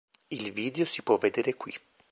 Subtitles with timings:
[0.31, 1.77] Il video si può vedere qui.